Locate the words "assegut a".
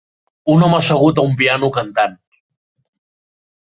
0.77-1.27